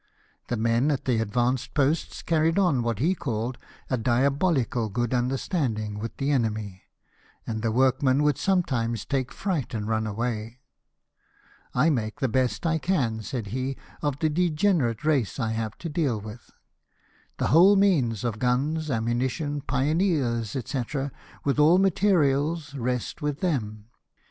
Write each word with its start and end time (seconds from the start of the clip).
The 0.47 0.57
men 0.57 0.89
at 0.89 1.05
the 1.05 1.19
advanced 1.19 1.75
posts 1.75 2.23
carried 2.23 2.57
on 2.57 2.81
what 2.81 2.97
he 2.97 3.13
called'' 3.13 3.59
a 3.91 3.99
diabolical 3.99 4.89
good 4.89 5.13
understanding" 5.13 5.99
with 5.99 6.17
the 6.17 6.31
enemy, 6.31 6.85
and 7.45 7.61
the 7.61 7.71
workmen 7.71 8.23
would 8.23 8.39
sometimes 8.39 9.05
take 9.05 9.31
fright 9.31 9.75
and 9.75 9.87
run 9.87 10.07
away. 10.07 10.57
"I 11.75 11.91
make 11.91 12.19
the 12.19 12.27
best 12.27 12.65
I 12.65 12.79
can," 12.79 13.21
said 13.21 13.45
he," 13.53 13.77
of 14.01 14.17
the 14.17 14.29
degenerate 14.31 15.05
race 15.05 15.39
I 15.39 15.51
have 15.51 15.77
to 15.77 15.87
deal 15.87 16.19
with; 16.19 16.49
the 17.37 17.49
whole 17.53 17.75
means 17.75 18.23
of 18.23 18.39
guns, 18.39 18.89
ammunition, 18.89 19.61
pioneers, 19.61 20.57
&c., 20.65 20.83
with 21.45 21.59
all 21.59 21.77
materials, 21.77 22.73
rest 22.73 23.21
with 23.21 23.41
them. 23.41 23.85